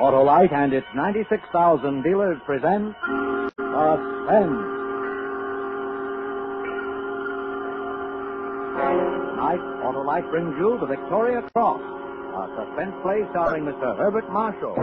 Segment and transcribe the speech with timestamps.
[0.00, 4.58] Autolite and its 96,000 dealers present Suspense.
[8.74, 13.96] Tonight, Autolite brings you the Victoria Cross, a suspense play starring Mr.
[13.96, 14.74] Herbert Marshall.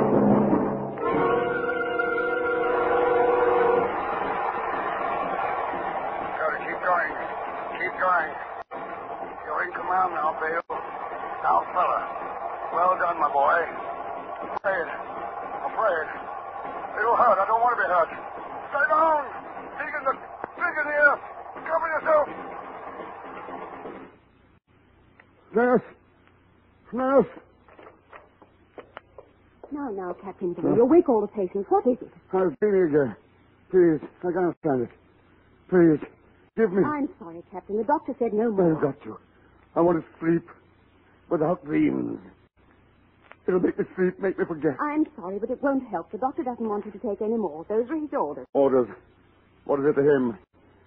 [6.40, 7.12] Gotta keep going.
[7.76, 8.32] Keep going.
[9.44, 10.64] You're in command now, Vale.
[11.44, 12.00] Now, fella.
[12.74, 13.60] Well done, my boy.
[14.56, 15.11] Afraid.
[15.82, 16.10] Afraid.
[17.00, 17.40] It'll hurt.
[17.42, 18.10] I don't want to be hurt.
[18.70, 19.26] Stay down.
[19.82, 20.14] Dig in the,
[20.62, 21.20] dig in the.
[21.66, 22.28] Cover yourself.
[25.56, 25.82] Nurse!
[26.94, 27.28] Nurse!
[29.72, 31.66] Now, now, Captain Bill, you wake all the patients.
[31.70, 32.12] What is it?
[32.32, 33.18] I'm a teenager.
[33.72, 34.90] Please, I can't stand it.
[35.70, 36.00] Please,
[36.58, 36.84] give me.
[36.84, 37.78] I'm sorry, Captain.
[37.78, 39.18] The doctor said no I've got to.
[39.76, 40.48] I want to sleep
[41.30, 42.20] without dreams.
[43.48, 44.78] It'll make me sleep, make me forget.
[44.80, 46.12] I'm sorry, but it won't help.
[46.12, 47.66] The doctor doesn't want you to take any more.
[47.68, 48.46] Those are his orders.
[48.54, 48.88] Orders.
[49.66, 50.38] What is it to him?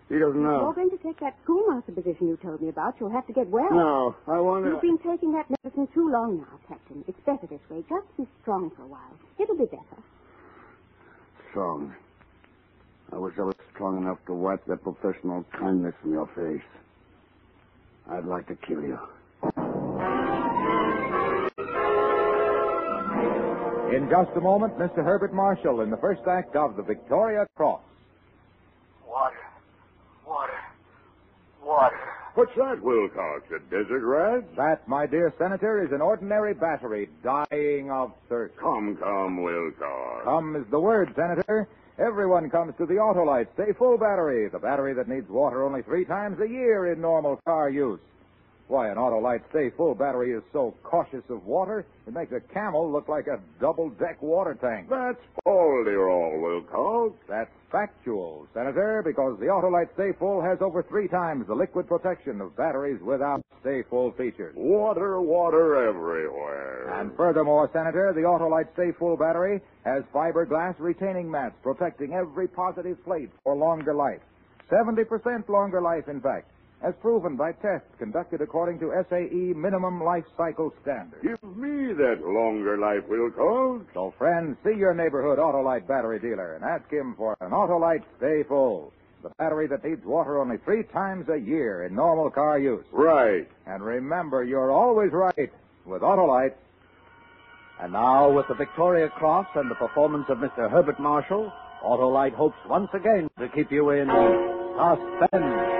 [0.08, 0.60] He doesn't know.
[0.60, 2.94] You're going to take that schoolmaster position you told me about.
[3.00, 3.70] You'll have to get well.
[3.70, 4.70] No, I want to...
[4.70, 7.02] You've been taking that medicine too long now, Captain.
[7.08, 7.82] It's better this way.
[7.88, 9.16] Just be strong for a while.
[9.40, 10.02] It'll be better.
[11.50, 11.94] Strong.
[13.12, 16.66] I wish I was strong enough to wipe that professional kindness from your face.
[18.10, 18.98] I'd like to kill you.
[23.94, 25.04] In just a moment, Mr.
[25.04, 27.80] Herbert Marshall in the first act of the Victoria Cross.
[29.06, 29.36] Water.
[30.26, 30.58] Water.
[31.64, 32.00] Water.
[32.34, 33.44] What's that, Wilcox?
[33.54, 34.56] A desert rat?
[34.56, 38.56] That, my dear Senator, is an ordinary battery dying of thirst.
[38.56, 40.24] Come, come, Wilcox.
[40.24, 41.68] Come is the word, Senator.
[41.96, 46.04] Everyone comes to the Autolite Stay Full battery, the battery that needs water only three
[46.04, 48.00] times a year in normal car use.
[48.66, 52.90] Why, an Autolite Stay Full battery is so cautious of water, it makes a camel
[52.90, 54.88] look like a double-deck water tank.
[54.88, 57.14] That's all, Wilcox.
[57.28, 62.40] That's factual, Senator, because the Autolite Stay Full has over three times the liquid protection
[62.40, 64.54] of batteries without Stay Full features.
[64.56, 67.00] Water, water everywhere.
[67.00, 73.02] And furthermore, Senator, the Autolite Stay Full battery has fiberglass retaining mats protecting every positive
[73.04, 74.20] plate for longer life.
[74.70, 76.48] 70% longer life, in fact,
[76.84, 81.22] as proven by tests conducted according to SAE minimum life cycle standards.
[81.22, 83.86] Give me that longer life, Wilcox.
[83.94, 88.42] So, friends, see your neighborhood Autolite battery dealer and ask him for an Autolite Stay
[88.46, 92.84] Full, the battery that needs water only three times a year in normal car use.
[92.92, 93.48] Right.
[93.66, 95.50] And remember, you're always right
[95.86, 96.54] with Autolite.
[97.80, 100.70] And now, with the Victoria Cross and the performance of Mr.
[100.70, 101.50] Herbert Marshall,
[101.82, 104.06] Autolite hopes once again to keep you in
[104.76, 105.73] suspense.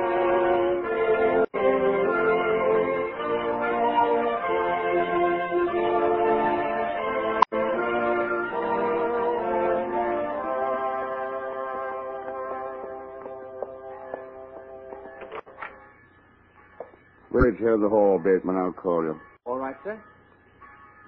[17.74, 18.56] Village here the hall, Bateman.
[18.56, 19.20] I'll call you.
[19.46, 20.00] All right, sir?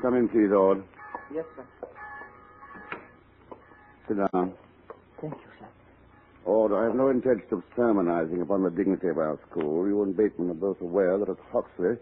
[0.03, 0.82] Come in, please, Ord.
[1.32, 1.65] Yes, sir.
[4.09, 4.54] Sit down.
[5.21, 5.66] Thank you, sir.
[6.44, 9.87] Ord, I have no intention of sermonizing upon the dignity of our school.
[9.87, 11.97] You and Bateman are both aware that at Hoxley,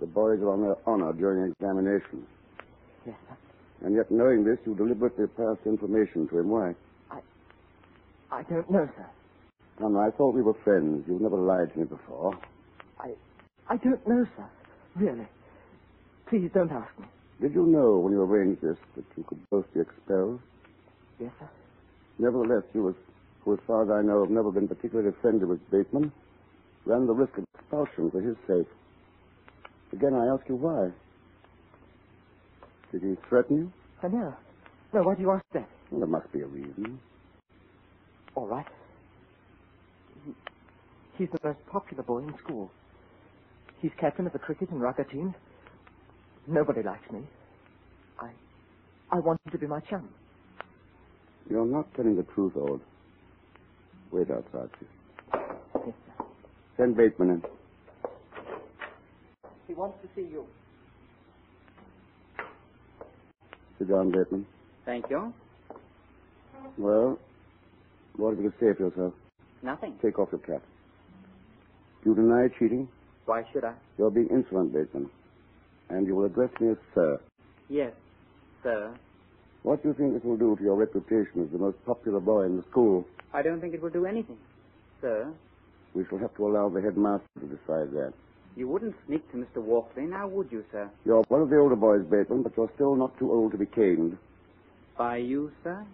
[0.00, 2.26] the boys are on their honor during examinations.
[3.06, 3.36] Yes, sir.
[3.86, 6.48] And yet, knowing this, you deliberately passed information to him.
[6.50, 6.74] Why?
[7.10, 7.20] I
[8.30, 9.06] I don't know, sir.
[9.78, 11.04] Come, I thought we were friends.
[11.08, 12.38] You've never lied to me before.
[13.68, 14.50] I don't know, sir.
[14.96, 15.28] Really.
[16.28, 17.06] Please don't ask me.
[17.40, 20.40] Did you know when you arranged this that you could both be expelled?
[21.20, 21.50] Yes, sir.
[22.18, 22.94] Nevertheless, you, as,
[23.44, 26.12] who, as far as I know, have never been particularly friendly with Bateman,
[26.86, 28.68] ran the risk of expulsion for his sake.
[29.92, 30.90] Again, I ask you why.
[32.92, 33.72] Did he threaten you?
[34.02, 34.34] Uh, I know.
[34.94, 35.68] No, why do you ask that?
[35.90, 37.00] Well, there must be a reason.
[38.34, 38.66] All right.
[41.18, 42.70] He's the most popular boy in school.
[43.82, 45.34] He's captain of the cricket and rugby teams.
[46.46, 47.20] Nobody likes me.
[48.20, 48.30] I,
[49.10, 50.08] I want him to be my chum.
[51.50, 52.80] You're not telling the truth, Ord.
[54.12, 55.40] Wait outside, please.
[55.86, 56.24] Yes, sir.
[56.76, 57.42] Send Bateman in.
[59.66, 60.46] He wants to see you.
[63.78, 64.46] Sit down, Bateman.
[64.84, 65.32] Thank you.
[66.78, 67.18] Well,
[68.16, 69.14] what have you to say for yourself?
[69.62, 69.98] Nothing.
[70.02, 70.62] Take off your cap.
[72.04, 72.88] You deny cheating?
[73.26, 73.74] Why should I?
[73.98, 75.08] You're being insolent, Bateman.
[75.90, 77.20] And you will address me as sir.
[77.68, 77.92] Yes,
[78.62, 78.94] sir.
[79.62, 82.42] What do you think this will do to your reputation as the most popular boy
[82.42, 83.06] in the school?
[83.32, 84.38] I don't think it will do anything.
[85.00, 85.32] Sir,
[85.94, 88.12] We shall have to allow the headmaster to decide that.
[88.56, 89.62] you wouldn't sneak to Mr.
[89.62, 90.90] Walkley, now would you, sir?
[91.04, 93.66] You're one of the older boys, Bateman, but you're still not too old to be
[93.66, 94.18] caned.
[94.98, 95.84] By you, sir?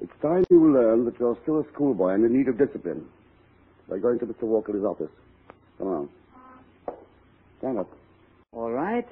[0.00, 3.06] It's time you learn that you're still a schoolboy and in need of discipline.
[3.88, 4.42] By going to Mr.
[4.42, 5.10] Walkley's office.
[5.78, 6.08] Come on.
[7.64, 7.90] Stand up.
[8.52, 9.08] All right.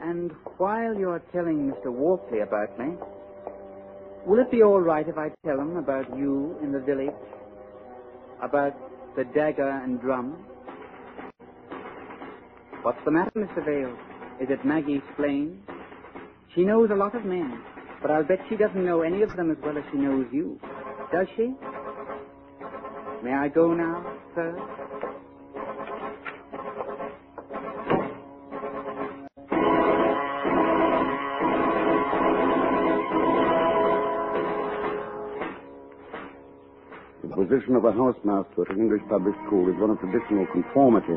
[0.00, 1.92] And while you're telling Mr.
[1.92, 2.94] Walkley about me,
[4.24, 7.10] will it be all right if I tell him about you in the village?
[8.42, 8.72] About
[9.16, 10.46] the dagger and drum?
[12.80, 13.62] What's the matter, Mr.
[13.62, 13.94] Vale?
[14.40, 15.60] Is it Maggie Splain?
[16.54, 17.60] She knows a lot of men,
[18.00, 20.58] but I'll bet she doesn't know any of them as well as she knows you.
[21.12, 21.52] Does she?
[23.22, 24.75] May I go now, sir?
[37.56, 41.16] Position of a housemaster at an English public school is one of traditional conformity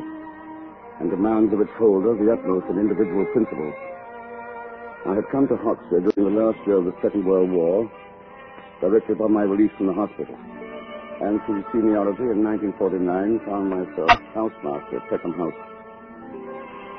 [1.03, 3.75] and demands of its holder the utmost in individual principles.
[5.03, 7.91] I had come to Hoxford during the last year of the Second World War,
[8.80, 10.31] directly upon my release from the hospital,
[11.27, 15.59] and through seniority in 1949 found myself housemaster at Peckham House.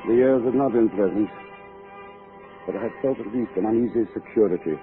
[0.05, 1.29] The years had not been pleasant,
[2.69, 4.77] but I had felt at least an uneasy security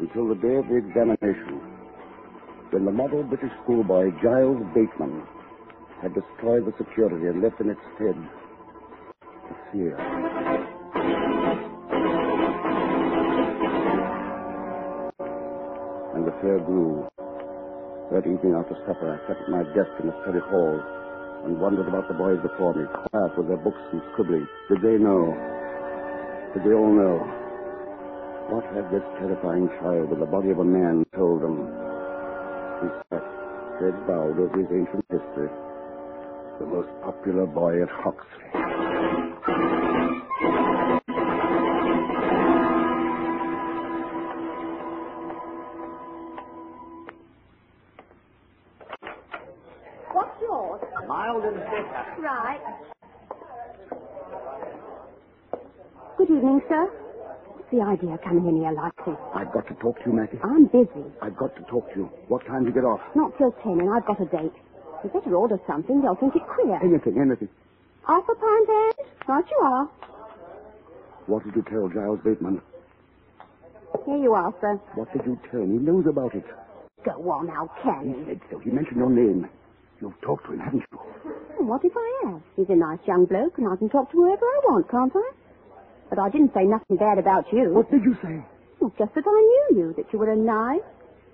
[0.00, 1.73] until the day of the examination
[2.74, 5.22] when the model British schoolboy Giles Bateman
[6.02, 8.18] had destroyed the security and left in its stead
[9.30, 9.94] a fear.
[16.18, 17.06] And the fear grew.
[18.10, 20.74] That evening after supper, I sat at my desk in the study hall
[21.46, 24.48] and wondered about the boys before me, quiet with their books and scribbling.
[24.66, 25.30] Did they know?
[26.58, 27.22] Did they all know?
[28.50, 31.83] What had this terrifying child with the body of a man told them?
[32.82, 33.22] He sat,
[33.80, 35.48] head bowed over his ancient history.
[36.58, 38.50] The most popular boy at Hoxley.
[50.12, 50.80] What's yours?
[51.06, 52.04] Mild and bitter.
[52.20, 52.60] Right.
[56.18, 57.03] Good evening, sir.
[57.74, 59.18] The idea of coming in here like this?
[59.34, 60.38] I've got to talk to you, Maggie.
[60.44, 61.02] I'm busy.
[61.20, 62.10] I've got to talk to you.
[62.30, 63.00] What time do you get off?
[63.18, 64.54] Not till ten, and I've got a date.
[65.02, 65.98] You better order something.
[66.00, 66.78] They'll think it queer.
[66.78, 67.48] Anything, anything.
[68.06, 68.94] Half a pint, Ed?
[69.26, 69.90] Right you are.
[71.26, 72.62] What did you tell Giles Bateman?
[74.06, 74.78] Here you are, sir.
[74.94, 75.72] What did you tell him?
[75.74, 76.44] He knows about it.
[77.04, 78.24] Go on now, can He you?
[78.28, 78.58] said so.
[78.60, 79.48] He mentioned your name.
[80.00, 80.98] You've talked to him, haven't you?
[81.58, 82.42] Hmm, What if I have?
[82.54, 85.30] He's a nice young bloke, and I can talk to whoever I want, can't I?
[86.14, 87.74] But I didn't say nothing bad about you.
[87.74, 88.38] What did you say?
[88.78, 90.86] Well, just that I knew you, that you were a nice,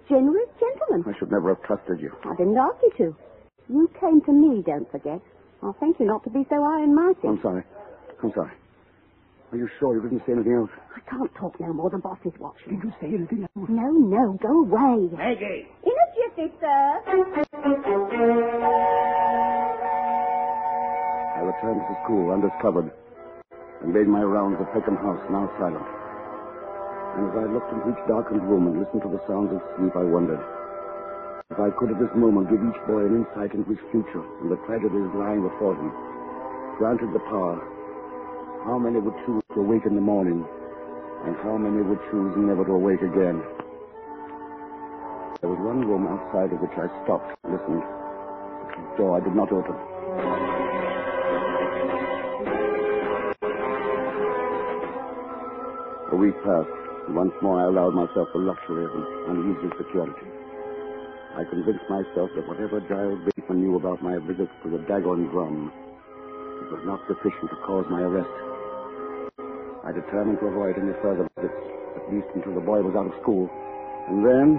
[0.08, 1.04] generous gentleman.
[1.04, 2.10] I should never have trusted you.
[2.24, 3.16] I didn't ask you to.
[3.68, 5.20] You came to me, don't forget.
[5.62, 7.28] I'll thank you not to be so high and mighty.
[7.28, 7.62] I'm sorry.
[8.22, 8.52] I'm sorry.
[9.52, 10.70] Are you sure you didn't say anything else?
[10.96, 11.90] I can't talk no more.
[11.90, 12.80] The boss is watching.
[12.80, 13.68] Did you say anything else?
[13.68, 15.10] No, no, go away.
[15.12, 15.68] Maggie!
[15.84, 17.02] In a jiffy, sir.
[21.36, 22.90] I returned to the school undiscovered
[23.82, 25.86] and made my rounds of Peckham House, now silent.
[27.16, 29.96] And as I looked into each darkened room and listened to the sounds of sleep,
[29.96, 30.40] I wondered
[31.50, 34.50] if I could at this moment give each boy an insight into his future and
[34.50, 35.90] the tragedies lying before him.
[36.78, 37.58] Granted the power,
[38.64, 40.46] how many would choose to awake in the morning,
[41.26, 43.42] and how many would choose never to awake again?
[45.42, 47.82] There was one room outside of which I stopped, listened.
[47.82, 49.89] The door I did not open.
[56.10, 56.74] A week passed,
[57.06, 60.26] and once more I allowed myself the luxury of an uneasy security.
[61.38, 65.70] I convinced myself that whatever Giles Bateman knew about my visit to the and drum,
[65.70, 68.34] it was not sufficient to cause my arrest.
[69.86, 71.62] I determined to avoid any further visits,
[71.94, 73.46] at least until the boy was out of school.
[74.10, 74.58] And then,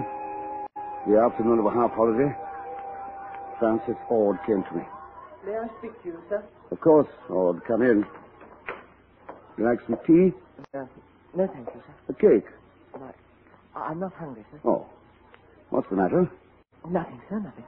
[1.04, 2.32] the afternoon of a half holiday,
[3.60, 4.84] Francis Ord came to me.
[5.44, 6.42] May I speak to you, sir?
[6.70, 8.06] Of course, Ord, come in.
[9.58, 10.32] You like some tea?
[10.72, 10.88] Uh,
[11.34, 11.94] no, thank you, sir.
[12.08, 12.48] A cake?
[13.74, 14.60] I, I'm not hungry, sir.
[14.64, 14.86] Oh.
[15.70, 16.30] What's the matter?
[16.88, 17.64] Nothing, sir, nothing.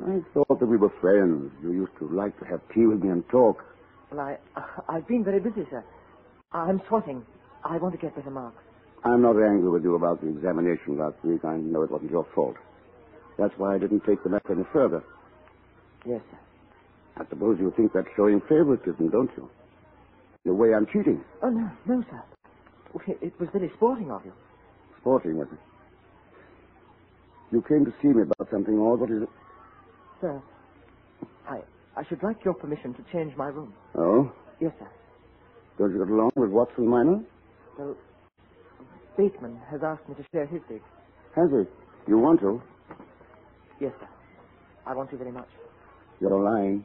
[0.00, 1.52] I thought that we were friends.
[1.62, 3.62] You used to like to have tea with me and talk.
[4.10, 4.36] Well, I,
[4.88, 5.84] I've been very busy, sir.
[6.52, 7.24] I'm sweating.
[7.64, 8.62] I want to get better marks.
[9.04, 11.44] I'm not angry with you about the examination last week.
[11.44, 12.56] I know it wasn't your fault.
[13.38, 15.02] That's why I didn't take the matter any further.
[16.06, 16.38] Yes, sir.
[17.22, 19.48] I suppose you think that's showing favoritism, don't you?
[20.44, 21.22] The way I'm cheating.
[21.42, 22.22] Oh, no, no, sir.
[23.06, 24.32] It, was very sporting of you.
[25.00, 25.58] Sporting, was it?
[27.52, 29.28] You came to see me about something, or what is it?
[30.20, 30.42] Sir,
[31.48, 31.60] I,
[31.96, 33.74] I should like your permission to change my room.
[33.96, 34.32] Oh?
[34.60, 34.88] Yes, sir.
[35.78, 37.20] Don't you get along with Watson Minor?
[37.78, 37.96] Well,
[39.16, 40.80] Bateman has asked me to share his dig.
[41.34, 42.10] Has he?
[42.10, 42.62] You want to?
[43.80, 44.08] Yes, sir.
[44.86, 45.48] I want to very much.
[46.20, 46.84] You're lying.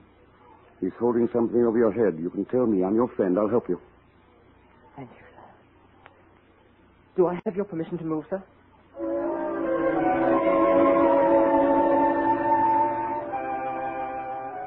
[0.81, 2.19] He's holding something over your head.
[2.19, 2.83] You can tell me.
[2.83, 3.37] I'm your friend.
[3.37, 3.79] I'll help you.
[4.95, 5.28] Thank you.
[7.15, 8.41] Do I have your permission to move, sir?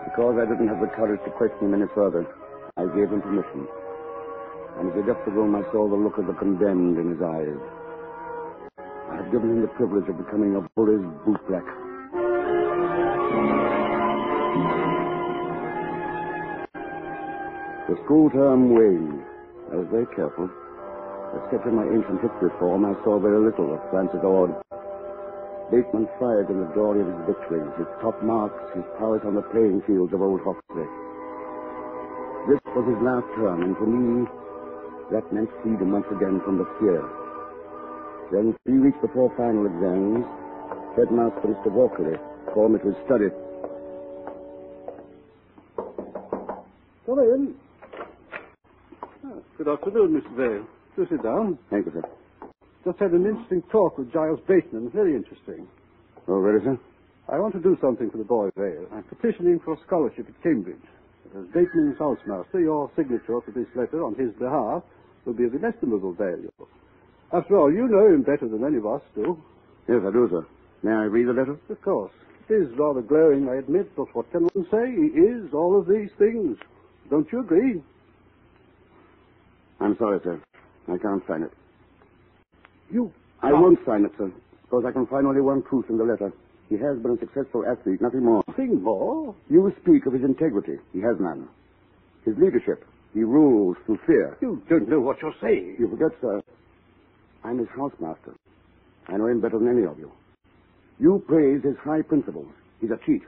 [0.05, 2.27] Because I didn't have the courage to question him any further,
[2.77, 3.67] I gave him permission.
[4.79, 7.23] And as he left the room, I saw the look of the condemned in his
[7.23, 7.61] eyes.
[9.11, 11.65] I had given him the privilege of becoming a bully's bootblack.
[17.89, 19.23] The school term waned.
[19.73, 20.51] I was very careful.
[21.33, 24.53] Except in my ancient history form, I saw very little of Francis Ord.
[25.73, 29.47] Bateman fired in the glory of his victories, his top marks, his prowess on the
[29.49, 30.85] playing fields of Old Hoxley.
[32.45, 34.29] This was his last term, and for me,
[35.09, 37.01] that meant freedom once again from the fear.
[38.33, 40.29] Then, three weeks before final exams,
[40.97, 41.73] Headmaster Mr.
[41.73, 42.21] Walkley
[42.53, 43.33] called me to his study.
[47.07, 47.55] Come in.
[49.25, 50.37] Ah, good afternoon, Mr.
[50.37, 50.67] Vale.
[50.97, 51.59] Do sit down.
[51.71, 52.03] Thank you, sir.
[52.85, 54.91] Just had an interesting talk with Giles Bateman.
[54.91, 55.67] Very interesting.
[56.29, 56.79] Oh, ready, sir?
[57.29, 58.87] I want to do something for the boy Vale.
[58.93, 60.83] I'm petitioning for a scholarship at Cambridge.
[61.35, 64.83] As Bateman's housemaster, your signature to this letter on his behalf
[65.25, 66.51] will be of inestimable value.
[67.33, 69.39] After all, you know him better than any of us do.
[69.89, 70.47] Yes, I do, sir.
[70.83, 71.57] May I read the letter?
[71.71, 72.13] Of course.
[72.51, 74.91] It is rather glowing, I admit, but what can one say?
[74.93, 76.59] He is all of these things.
[77.09, 77.81] Don't you agree?
[79.81, 80.43] I'm sorry, sir.
[80.89, 81.53] I can't sign it.
[82.91, 83.13] You.
[83.43, 84.31] I won't sign it, sir,
[84.63, 86.33] because I can find only one proof in the letter.
[86.69, 88.43] He has been a successful athlete, nothing more.
[88.49, 89.35] Nothing more?
[89.51, 90.79] You speak of his integrity.
[90.93, 91.49] He has none.
[92.25, 92.85] His leadership.
[93.13, 94.39] He rules through fear.
[94.41, 95.77] You don't know what you're saying.
[95.79, 96.41] You forget, sir.
[97.45, 98.35] I'm his housemaster.
[99.09, 100.11] I know him better than any of you.
[100.99, 102.49] You praise his high principles.
[102.81, 103.23] He's a cheat.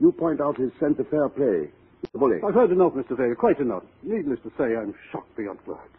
[0.00, 1.70] You point out his sense of fair play.
[2.00, 2.38] He's a bully.
[2.46, 3.16] I've heard enough, Mr.
[3.16, 3.84] Vale, quite enough.
[4.02, 5.93] Needless to say, I'm shocked beyond words.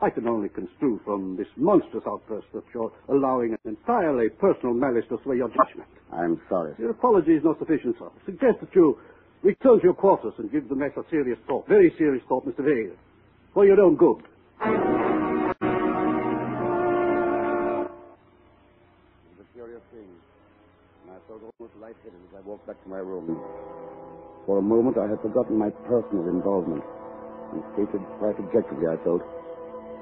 [0.00, 5.04] I can only construe from this monstrous outburst that you're allowing an entirely personal malice
[5.08, 5.88] to sway your judgment.
[6.12, 6.82] I'm sorry, sir.
[6.82, 8.06] Your apology is not sufficient, sir.
[8.06, 8.96] I suggest that you
[9.42, 12.62] return to your quarters and give the matter serious thought, very serious thought, Mr.
[12.64, 12.94] Vale,
[13.54, 14.22] for your own good.
[19.34, 20.06] It's a curious thing.
[21.06, 23.34] And I felt almost lightheaded as I walked back to my room.
[24.46, 26.84] For a moment, I had forgotten my personal involvement
[27.52, 29.22] and stated quite objectively, I felt,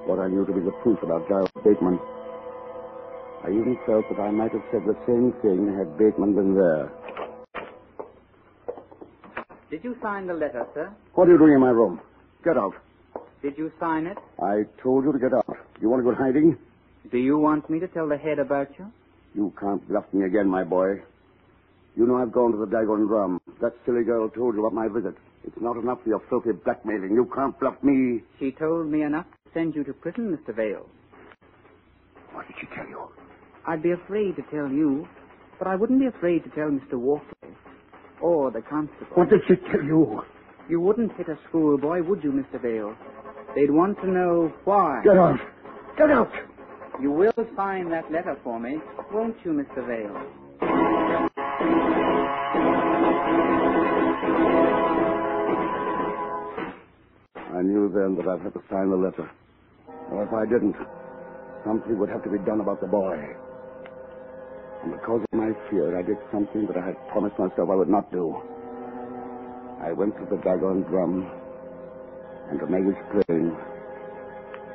[0.07, 1.99] what I knew to be the truth about Giles Bateman.
[3.45, 6.91] I even felt that I might have said the same thing had Bateman been there.
[9.71, 10.93] Did you sign the letter, sir?
[11.15, 12.01] What are you doing in my room?
[12.45, 12.75] Get out.
[13.43, 14.17] Did you sign it?
[14.43, 15.57] I told you to get out.
[15.81, 16.57] You want to go hiding?
[17.11, 18.87] Do you want me to tell the head about you?
[19.35, 21.03] You can't bluff me again, my boy.
[21.97, 23.41] You know I've gone to the Dagger and Drum.
[23.61, 25.17] That silly girl told you about my visit.
[25.45, 27.13] It's not enough for your filthy blackmailing.
[27.15, 28.23] You can't bluff me.
[28.39, 30.55] She told me enough send you to prison, Mr.
[30.55, 30.87] Vale.
[32.33, 33.09] What did she tell you?
[33.67, 35.09] I'd be afraid to tell you,
[35.59, 36.99] but I wouldn't be afraid to tell Mr.
[36.99, 37.57] Walkley
[38.21, 39.07] or the constable.
[39.15, 40.21] What did she tell you?
[40.69, 42.61] You wouldn't hit a schoolboy, would you, Mr.
[42.61, 42.95] Vale?
[43.55, 45.01] They'd want to know why.
[45.03, 45.41] Get out.
[45.97, 46.31] Get out.
[47.01, 48.77] You will sign that letter for me,
[49.11, 49.87] won't you, Mr.
[49.87, 50.37] Vale?
[57.57, 59.31] I knew then that I'd have to sign the letter.
[60.11, 60.77] Or if I didn't,
[61.65, 63.17] something would have to be done about the boy.
[64.83, 67.89] And because of my fear, I did something that I had promised myself I would
[67.89, 68.37] not do.
[69.83, 71.31] I went to the Dagger and Drum
[72.51, 73.57] and to Maggie Splain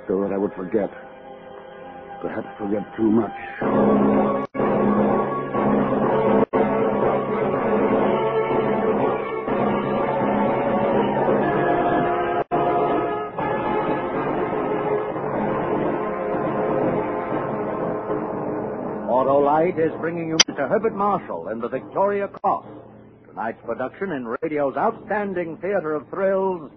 [0.07, 0.89] so that I would forget.
[2.21, 4.40] Perhaps forget too much.
[19.77, 20.67] Is bringing you Mr.
[20.67, 22.65] Herbert Marshall in the Victoria Cross.
[23.29, 26.69] Tonight's production in radio's outstanding theater of thrills,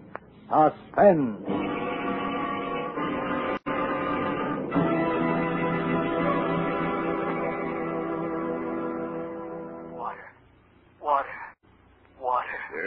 [0.48, 1.63] Suspense.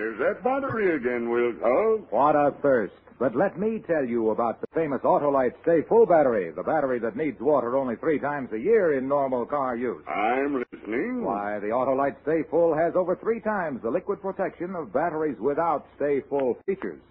[0.07, 2.09] There's that battery again, Wilcox.
[2.11, 2.93] What a thirst.
[3.19, 7.17] But let me tell you about the famous Autolite Stay Full battery, the battery that
[7.17, 10.01] needs water only three times a year in normal car use.
[10.07, 11.25] I'm listening.
[11.25, 15.85] Why, the Autolite Stay Full has over three times the liquid protection of batteries without
[15.97, 17.01] Stay Full features.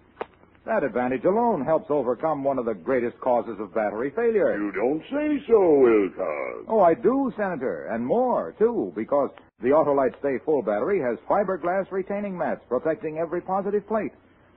[0.65, 4.57] That advantage alone helps overcome one of the greatest causes of battery failure.
[4.57, 6.65] You don't say so, Wilcox.
[6.67, 11.91] Oh, I do, Senator, and more, too, because the Autolite Stay Full battery has fiberglass
[11.91, 14.11] retaining mats protecting every positive plate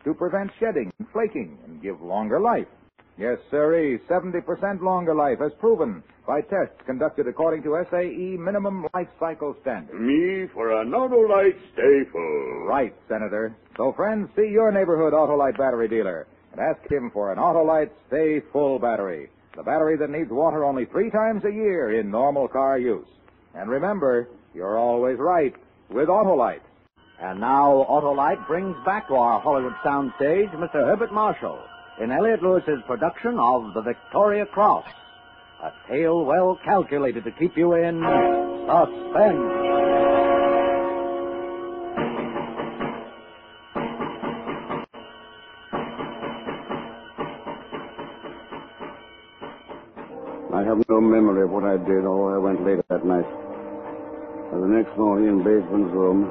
[0.04, 2.66] to prevent shedding and flaking and give longer life.
[3.16, 9.08] Yes, sirree, 70% longer life as proven by tests conducted according to SAE minimum life
[9.18, 9.98] cycle standards.
[9.98, 12.66] Me for an Autolite Stay Full.
[12.66, 13.56] Right, Senator.
[13.78, 18.40] So, friends, see your neighborhood Autolite battery dealer and ask him for an Autolite Stay
[18.52, 19.30] Full battery.
[19.56, 23.08] The battery that needs water only three times a year in normal car use.
[23.54, 25.54] And remember, you're always right
[25.90, 26.60] with Autolite.
[27.20, 30.74] And now Autolite brings back to our Hollywood soundstage Mr.
[30.74, 31.60] Herbert Marshall
[32.00, 34.86] in Elliot Lewis's production of The Victoria Cross.
[35.62, 38.00] A tale well calculated to keep you in
[38.66, 39.70] suspense.
[50.52, 53.49] I have no memory of what I did or where I went later that night.
[54.52, 56.26] And the next morning in Bateman's room,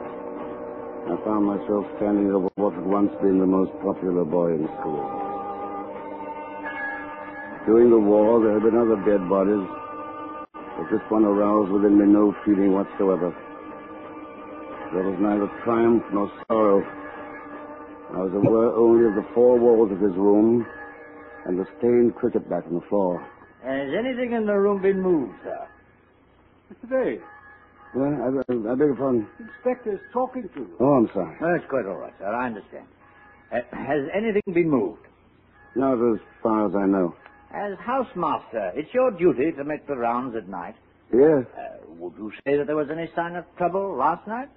[1.07, 5.07] I found myself standing over what had once been the most popular boy in school.
[7.65, 9.63] During the war, there had been other dead bodies,
[10.51, 13.31] but this one aroused within me no feeling whatsoever.
[14.91, 16.83] There was neither triumph nor sorrow.
[18.11, 20.65] I was aware only of the four walls of his room
[21.45, 23.25] and the stained cricket bat on the floor.
[23.63, 25.67] Has anything in the room been moved, sir?
[26.73, 26.89] Mr.
[26.89, 27.21] Day,
[27.95, 29.27] Well, I, I, I beg your pardon.
[29.39, 30.77] the inspector's talking to you.
[30.79, 31.35] Oh, I'm sorry.
[31.41, 32.25] That's quite Ord right, sir.
[32.27, 32.85] I understand.
[33.51, 35.01] Uh, has anything been moved?
[35.75, 37.15] Not as far as I know.
[37.53, 40.75] As housemaster, it's your duty to make the rounds at night.
[41.11, 44.49] Yes, Uh, would you say that there was any sign of trouble last night?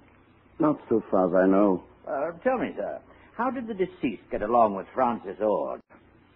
[0.59, 1.83] not so far as I know.
[2.07, 2.99] Uh, tell me, sir,
[3.35, 5.81] how did the deceased get along with Francis Ord?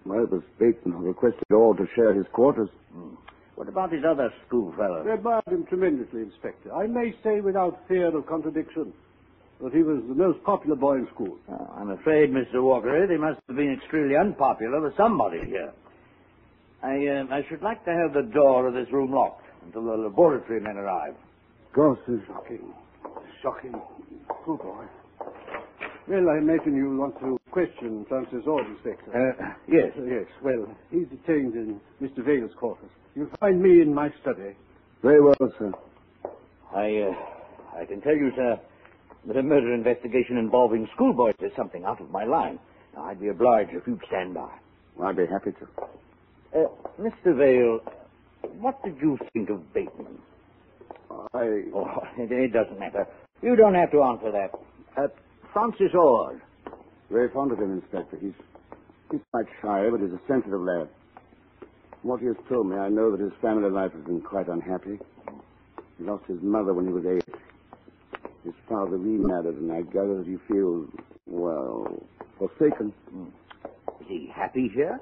[0.06, 2.70] Well, it was Bateman who requested all to share his quarters.
[3.58, 5.04] What about his other schoolfellows?
[5.06, 6.72] They admired him tremendously, Inspector.
[6.72, 8.94] I may say without fear of contradiction
[9.64, 11.40] that he was the most popular boy in school.
[11.52, 12.62] Uh, I'm afraid, Mr.
[12.62, 15.74] Walkley, he must have been extremely unpopular with somebody here.
[16.84, 19.98] I, uh, I should like to have the door of this room locked until the
[19.98, 21.16] laboratory men arrive.
[21.74, 22.72] Gosh, it's Shocking.
[23.42, 23.74] Shocking.
[24.46, 24.86] Good boy.
[26.08, 29.10] Well, I imagine you want to question Francis Ord, Inspector.
[29.10, 29.92] Uh, yes.
[29.98, 30.26] Uh, yes.
[30.44, 32.24] Well, he's detained in Mr.
[32.24, 32.92] Vale's quarters.
[33.16, 34.54] You'll find me in my study.
[35.02, 35.72] very well, sir.
[36.76, 38.60] I, uh, I can tell you, sir,
[39.26, 42.60] that a murder investigation involving schoolboys is something out of my line.
[42.96, 44.52] Now, I'd be obliged if you'd stand by.
[45.04, 45.68] I'd be happy to.
[46.60, 46.68] Uh,
[47.02, 47.36] Mr.
[47.36, 47.80] Vale,
[48.62, 50.20] what did you think of Bateman?
[51.34, 51.64] I.
[51.74, 53.08] Oh, it, it doesn't matter.
[53.42, 54.52] You don't have to answer that.
[54.96, 55.08] Uh,
[55.54, 56.42] Francis Ord.
[57.10, 58.18] Very fond of him, Inspector.
[58.18, 58.34] He's
[59.12, 60.90] he's quite shy, but he's a sensitive lad.
[62.02, 64.48] From what he has told me, I know that his family life has been quite
[64.48, 65.00] unhappy.
[65.98, 67.36] He lost his mother when he was eight.
[68.44, 70.90] His father remarried, and I gather that he feels,
[71.26, 72.04] well,
[72.38, 72.94] forsaken.
[73.10, 73.28] Hmm.
[74.02, 75.00] Is he happy here?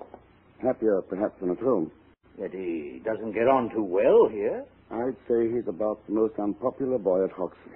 [0.61, 1.91] Happier, perhaps, than at home.
[2.39, 4.63] That he doesn't get on too well here?
[4.91, 7.73] I'd say he's about the most unpopular boy at Hoxley.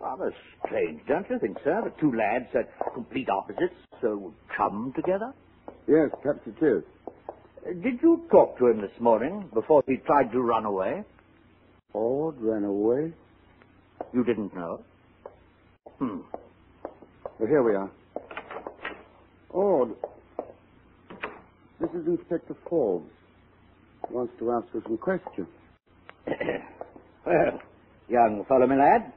[0.00, 0.32] Rather
[0.64, 1.80] strange, don't you think, sir?
[1.84, 5.32] that two lads, at complete opposites, so chum together.
[5.88, 6.82] Yes, perhaps it is.
[7.08, 11.02] Uh, did you talk to him this morning before he tried to run away?
[11.94, 13.12] Ord ran away?
[14.12, 14.82] You didn't know?
[15.98, 16.18] Hmm.
[17.38, 17.90] Well, here we are.
[19.50, 19.94] Ord.
[21.80, 23.10] This is Inspector Forbes.
[24.10, 25.48] Wants to ask you some questions.
[27.26, 27.60] well,
[28.08, 29.12] young fellow, my lad,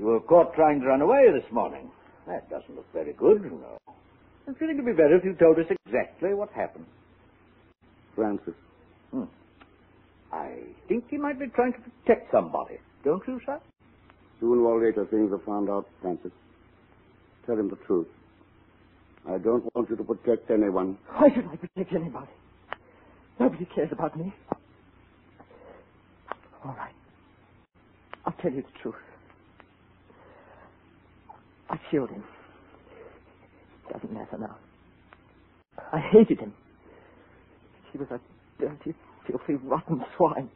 [0.00, 1.90] you were caught trying to run away this morning.
[2.26, 3.76] That doesn't look very good, you know.
[4.48, 6.86] I'm feeling it'd be better if you told us exactly what happened.
[8.16, 8.54] Francis.
[9.10, 9.24] Hmm.
[10.32, 10.52] I
[10.88, 13.60] think he might be trying to protect somebody, don't you, sir?
[14.40, 16.32] Sooner or later, things are found out, Francis.
[17.44, 18.08] Tell him the truth.
[19.28, 20.96] I don't want you to protect anyone.
[21.14, 22.32] Why should I protect anybody?
[23.38, 24.32] Nobody cares about me.
[26.64, 26.94] All right.
[28.24, 28.94] I'll tell you the truth.
[31.70, 32.24] I killed him.
[33.92, 34.56] Doesn't matter now.
[35.92, 36.52] I hated him.
[37.92, 38.20] He was a
[38.60, 38.94] dirty,
[39.26, 40.50] filthy, rotten swine.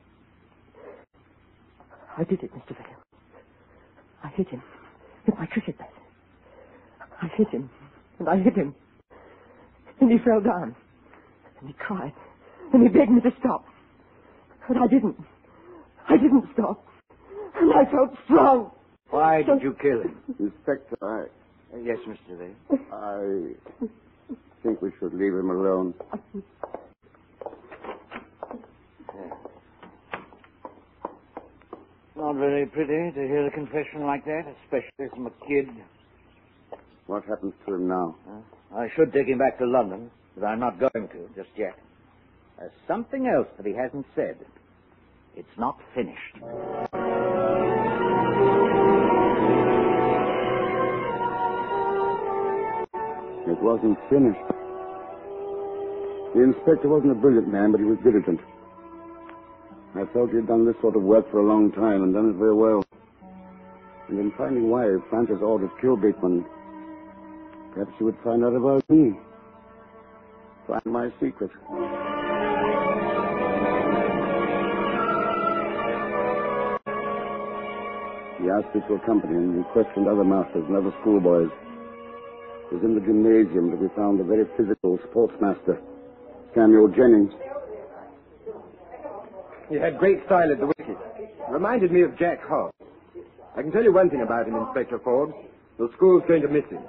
[2.17, 2.77] I did it, Mr.
[2.77, 3.03] Vale.
[4.23, 4.63] I hit him
[5.27, 5.93] with my cricket bat.
[7.23, 7.71] I hit him,
[8.19, 8.75] and I hit him.
[10.01, 10.75] And he fell down.
[11.61, 12.13] And he cried.
[12.73, 13.65] And he begged me to stop.
[14.69, 15.17] But I didn't.
[16.09, 16.85] I didn't stop.
[17.57, 18.71] And I felt strong.
[19.11, 20.17] Why did you kill him?
[20.39, 21.27] Inspector, I,
[21.83, 22.39] Yes, Mr.
[22.39, 22.79] Lee.
[22.93, 23.55] I
[24.63, 25.95] think we should leave him alone.
[32.17, 35.69] Not very pretty to hear a confession like that, especially from a kid.
[37.07, 38.15] What happens to him now?
[38.75, 41.77] I should take him back to London, but I'm not going to just yet.
[42.59, 44.37] There's something else that he hasn't said.
[45.37, 46.37] It's not finished.
[53.65, 54.45] Wasn't finished.
[56.37, 58.41] The inspector wasn't a brilliant man, but he was diligent.
[59.95, 62.29] I felt he had done this sort of work for a long time and done
[62.29, 62.85] it very well.
[64.09, 66.45] And in finding why Francis ordered killed Bateman,
[67.73, 69.17] perhaps he would find out about me.
[70.67, 71.51] Find my secret.
[78.43, 79.57] He asked me to accompany him.
[79.57, 81.49] He questioned other masters and other schoolboys.
[82.75, 85.79] It was in the gymnasium that we found the very physical sportsmaster,
[86.57, 87.31] Samuel Jennings.
[89.71, 90.99] He had great style at the wicket.
[91.49, 92.75] Reminded me of Jack Hobbs.
[93.57, 95.35] I can tell you one thing about him, Inspector Forbes.
[95.79, 96.83] The school's going to miss him.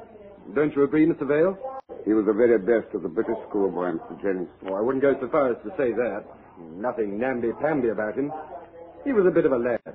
[0.55, 1.27] Don't you agree, Mr.
[1.27, 1.55] Vale?
[2.03, 4.19] He was the very best of the British schoolboy, Mr.
[4.23, 4.49] Jennings.
[4.65, 6.25] Oh, I wouldn't go so far as to say that.
[6.81, 8.33] Nothing namby-pamby about him.
[9.03, 9.94] He was a bit of a lad.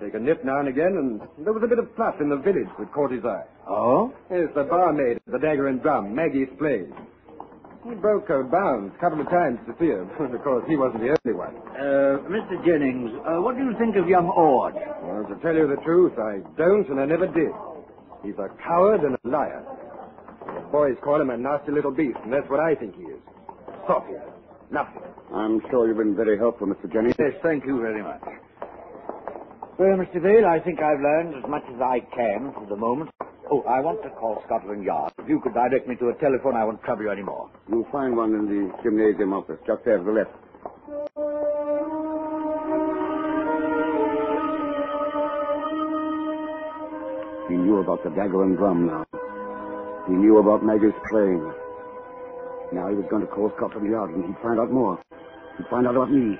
[0.00, 2.36] Take a nip now and again, and there was a bit of fluff in the
[2.36, 3.42] village that caught his eye.
[3.66, 4.14] Oh?
[4.30, 6.94] Yes, the barmaid at the Dagger and Drum, Maggie Splain.
[7.82, 11.02] He broke her bounds a couple of times to fear, but of course he wasn't
[11.02, 11.54] the only one.
[11.74, 12.62] Uh, Mr.
[12.64, 14.74] Jennings, uh, what do you think of young Ord?
[15.02, 17.50] Well, to tell you the truth, I don't and I never did.
[18.22, 19.64] He's a coward and a liar.
[20.46, 23.20] The boys call him a nasty little beast, and that's what I think he is.
[23.86, 24.22] Sophia.
[24.70, 25.02] Nothing.
[25.34, 26.92] I'm sure you've been very helpful, Mr.
[26.92, 27.14] Jennings.
[27.18, 28.22] Yes, thank you very much.
[29.78, 30.20] Well, Mr.
[30.20, 33.10] Vale, I think I've learned as much as I can for the moment.
[33.48, 35.12] Oh, I want to call Scotland Yard.
[35.18, 37.48] If you could direct me to a telephone, I won't trouble you any more.
[37.70, 40.34] You'll find one in the gymnasium office, just there to the left.
[47.48, 49.06] He knew about the dagger and drum now.
[50.08, 51.40] He knew about Maggie Splain.
[52.72, 54.98] Now he was going to call Scotland Yard and he'd find out more.
[55.56, 56.36] He'd find out about me.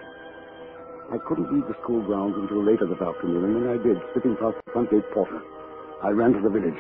[1.11, 4.37] I couldn't leave the school grounds until later this afternoon, and when I did, slipping
[4.37, 5.41] past the front gate porter,
[6.03, 6.79] I ran to the village.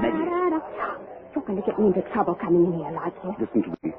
[0.00, 0.26] Maggie.
[1.34, 3.34] You're going to get me into trouble coming in here like this.
[3.40, 3.92] Listen to me.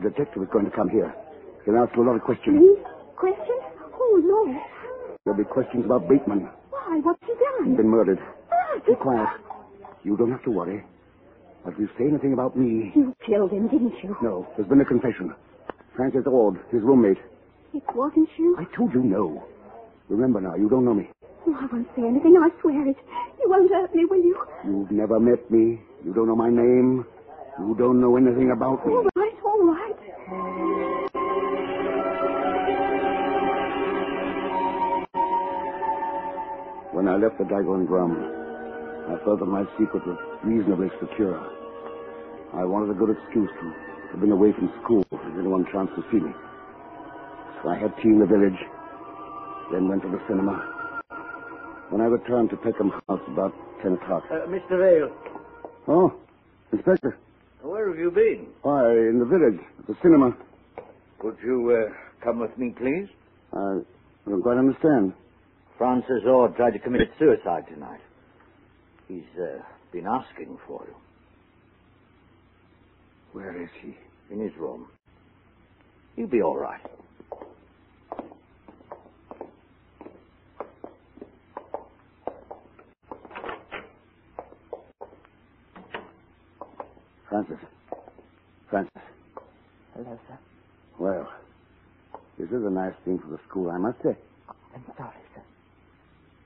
[0.00, 1.12] The detective is going to come here.
[1.64, 2.56] He'll ask you a lot of questions.
[2.56, 2.76] Me?
[3.16, 3.62] Questions?
[3.92, 4.56] Oh, Lord.
[5.24, 6.48] There'll be questions about Bateman.
[6.70, 7.76] Why, what's he He's done?
[7.76, 8.18] been murdered.
[8.50, 9.28] Ah, Be quiet.
[10.02, 10.82] You don't have to worry.
[11.64, 12.90] But if you say anything about me...
[12.94, 14.16] You killed him, didn't you?
[14.22, 15.34] No, there's been a confession.
[15.94, 17.18] Francis Ord, his roommate.
[17.74, 18.56] It wasn't you?
[18.58, 19.44] I told you no.
[20.08, 21.08] Remember now, you don't know me.
[21.46, 22.96] Oh, I won't say anything, I swear it.
[23.38, 24.36] You won't hurt me, will you?
[24.64, 25.80] You've never met me.
[26.04, 27.04] You don't know my name.
[27.58, 28.94] You don't know anything about me.
[28.94, 29.96] All right, all right.
[36.92, 38.49] When I left the and Drum,
[39.10, 41.34] I felt that my secret was reasonably secure.
[42.54, 43.66] I wanted a good excuse to
[44.12, 46.30] have been away from school if anyone chanced to see me.
[47.62, 48.58] So I had tea in the village,
[49.72, 50.54] then went to the cinema.
[51.90, 54.22] When I returned to Peckham House about 10 o'clock.
[54.30, 54.78] Uh, Mr.
[54.78, 55.10] Vale,
[55.88, 56.12] Oh,
[56.72, 57.18] Inspector.
[57.62, 58.46] where have you been?
[58.62, 60.36] Why, in the village, at the cinema.
[61.18, 61.92] Could you uh,
[62.24, 63.08] come with me, please?
[63.52, 63.80] I
[64.28, 65.12] don't quite understand.
[65.76, 68.00] Francis Ord tried to commit suicide tonight.
[69.10, 70.96] He's uh, been asking for you.
[73.32, 73.96] Where is he?
[74.32, 74.88] In his room.
[76.16, 76.80] He'll be all right.
[87.28, 87.58] Francis.
[88.70, 89.02] Francis.
[89.94, 90.40] Hello, sir.
[90.98, 91.28] Well,
[92.38, 94.16] this is a nice thing for the school, I must say.
[94.74, 95.42] I'm sorry, sir.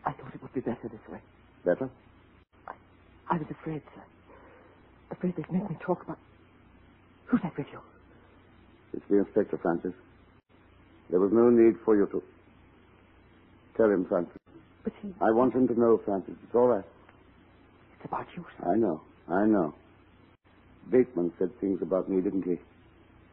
[0.04, 1.20] I thought it would be better this way.
[1.64, 1.90] Better?
[3.30, 4.02] I was afraid, sir,
[5.10, 6.18] afraid they'd make me talk about.
[7.26, 7.80] Who's that with you?
[8.92, 9.92] It's the inspector, Francis.
[11.10, 12.22] There was no need for you to.
[13.76, 14.36] Tell him, Francis.
[14.84, 15.12] But he.
[15.20, 16.34] I want him to know, Francis.
[16.44, 16.84] It's all right.
[17.96, 18.70] It's about you, sir.
[18.70, 19.00] I know.
[19.28, 19.74] I know.
[20.90, 22.56] Bateman said things about me, didn't he?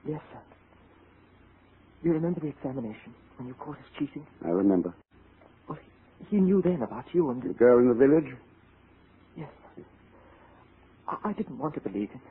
[0.10, 0.40] Yes, sir.
[2.04, 4.26] You remember the examination when you caught us cheating?
[4.44, 4.94] I remember.
[5.68, 5.78] Well,
[6.30, 7.44] he, he knew then about you and.
[7.44, 8.34] The girl in the village?
[11.12, 12.22] I, I didn't want to believe him.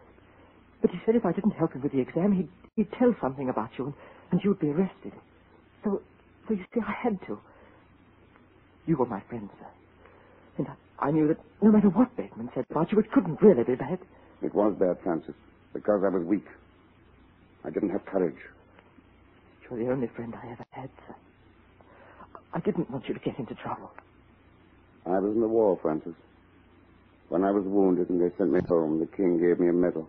[0.83, 3.51] But he said if I didn't help him with the exam, he'd, he'd tell something
[3.51, 3.95] about you and,
[4.33, 5.13] and you'd be arrested.
[5.85, 6.03] So,
[6.49, 7.41] so you see, I had to.
[8.87, 9.69] You were my friend, sir.
[10.59, 13.65] And I, I knew that no matter what Bateman said about you, it couldn't really
[13.65, 14.01] be bad.
[14.43, 15.35] It was bad, Francis,
[15.75, 16.47] because I was weak.
[17.65, 18.39] I didn't have courage.
[19.71, 21.17] You're the only friend I ever had, sir.
[22.55, 23.91] I didn't want you to get into trouble.
[25.07, 26.15] I was in the war, Francis.
[27.31, 30.09] When I was wounded and they sent me home, the king gave me a medal.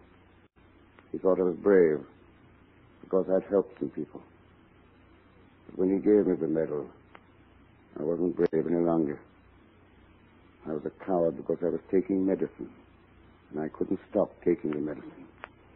[1.12, 2.00] He thought I was brave
[3.04, 4.24] because I'd helped some people.
[5.68, 6.88] But when he gave me the medal,
[8.00, 9.20] I wasn't brave any longer.
[10.68, 12.72] I was a coward because I was taking medicine,
[13.52, 15.28] and I couldn't stop taking the medicine.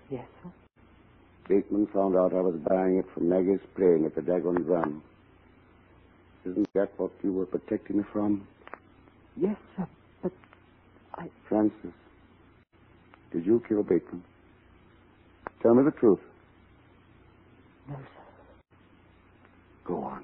[0.09, 0.49] Yes, sir.
[1.47, 5.03] Bateman found out I was buying it from Maggie Splain at the Dagon Run.
[6.43, 8.47] Isn't that what you were protecting me from?
[9.37, 9.87] Yes, sir.
[10.23, 10.31] But
[11.17, 11.29] I.
[11.49, 11.93] Francis,
[13.31, 14.23] did you kill Bateman?
[15.61, 16.19] Tell me the truth.
[17.89, 18.23] No, sir.
[19.87, 20.23] Go on.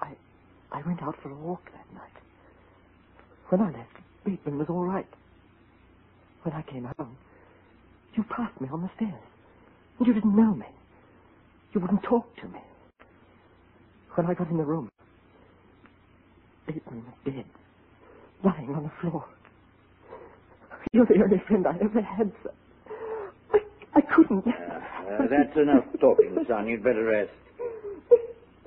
[0.00, 0.12] I.
[0.72, 2.12] I went out for a walk that night.
[3.48, 5.08] When I left, Bateman was all right.
[6.42, 7.16] When I came home,
[8.16, 9.22] you passed me on the stairs.
[9.98, 10.66] And you didn't know me.
[11.74, 12.60] You wouldn't talk to me.
[14.14, 14.88] When I got in the room,
[16.66, 17.44] Bateman was dead,
[18.44, 19.24] lying on the floor.
[20.92, 22.52] You're the only friend I ever had, sir.
[23.52, 23.58] I,
[23.98, 24.46] I couldn't.
[24.46, 26.66] Uh, that's enough talking, son.
[26.68, 27.30] You'd better rest.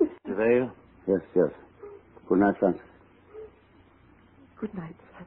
[0.00, 0.36] Mr.
[0.36, 0.72] Vale?
[1.08, 1.50] Yes, yes.
[2.28, 2.82] Good night, Francis.
[4.60, 5.26] Good night, sir.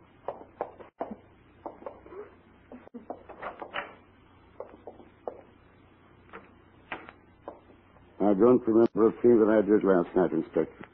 [8.21, 10.85] I don't remember a thing that I did last night, Inspector.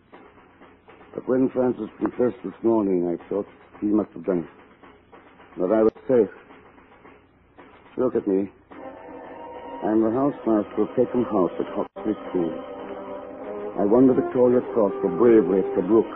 [1.14, 3.46] But when Francis confessed this morning, I thought
[3.80, 4.61] he must have done it.
[5.58, 6.32] But I was safe.
[7.98, 8.50] Look at me.
[9.84, 12.52] I'm the housemaster of Peckham House at Hoxley School.
[13.80, 16.08] I won the Victoria Cross for bravery at Tobruk.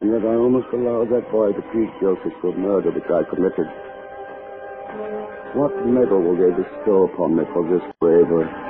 [0.00, 3.26] And yet I almost allowed that boy to plead guilty to a murder which I
[3.28, 3.66] committed.
[5.58, 8.67] What medal will they bestow upon me for this bravery?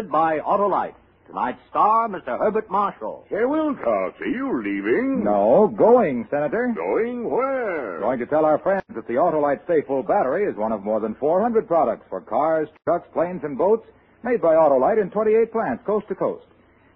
[0.00, 0.94] Presented by Autolite.
[1.26, 2.38] Tonight's star, Mr.
[2.38, 3.24] Herbert Marshall.
[3.30, 5.22] Say, Wilcox, are you leaving?
[5.22, 6.72] No, going, Senator.
[6.74, 8.00] Going where?
[8.00, 10.98] Going to tell our friends that the Autolite Stay Full battery is one of more
[11.00, 13.86] than 400 products for cars, trucks, planes, and boats
[14.24, 16.46] made by Autolite in 28 plants coast to coast.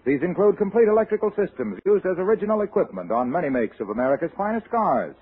[0.05, 4.69] These include complete electrical systems used as original equipment on many makes of America's finest
[4.71, 5.15] cars.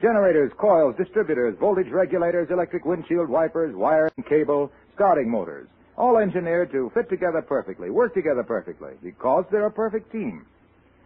[0.00, 5.68] Generators, coils, distributors, voltage regulators, electric windshield wipers, wire and cable, starting motors.
[5.96, 10.44] All engineered to fit together perfectly, work together perfectly, because they're a perfect team.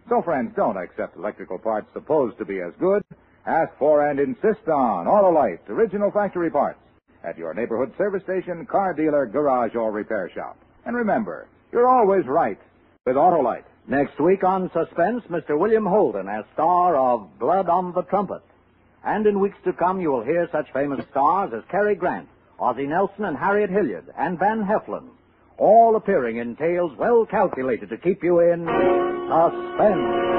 [0.07, 3.03] So, friends, don't accept electrical parts supposed to be as good.
[3.45, 6.79] Ask for and insist on Autolite, original factory parts,
[7.23, 10.57] at your neighborhood service station, car dealer, garage, or repair shop.
[10.85, 12.59] And remember, you're always right
[13.05, 13.63] with Autolite.
[13.87, 15.57] Next week on Suspense, Mr.
[15.57, 18.41] William Holden as star of Blood on the Trumpet.
[19.03, 22.27] And in weeks to come, you will hear such famous stars as Cary Grant,
[22.59, 25.07] Ozzie Nelson, and Harriet Hilliard, and Van Heflin,
[25.57, 28.65] all appearing in tales well calculated to keep you in
[29.29, 30.29] suspense.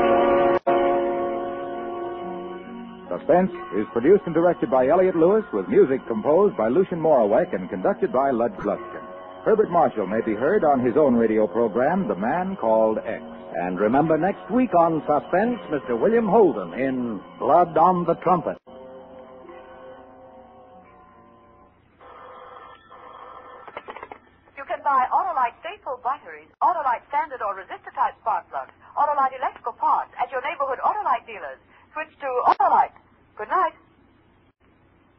[3.09, 7.69] Suspense is produced and directed by Elliot Lewis with music composed by Lucien Moraweck and
[7.69, 9.05] conducted by Lud Gluskin.
[9.45, 13.23] Herbert Marshall may be heard on his own radio program, The Man Called X.
[13.57, 15.99] And remember next week on Suspense, Mr.
[15.99, 18.59] William Holden in Blood on the Trumpet.
[24.91, 30.11] Buy Autolite Stay Full batteries, Autolite Standard or Resistor type spark plugs, Autolite electrical parts
[30.21, 31.59] at your neighborhood Autolite dealers.
[31.93, 32.91] Switch to Autolite.
[33.39, 33.75] Good night.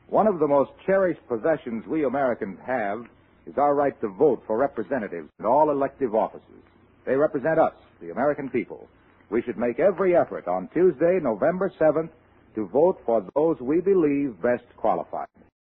[0.10, 3.06] One of the most cherished possessions we Americans have
[3.48, 6.64] is our right to vote for representatives in all elective offices.
[7.06, 8.90] They represent us, the American people.
[9.30, 12.10] We should make every effort on Tuesday, November 7th,
[12.56, 15.30] to vote for those we believe best qualified.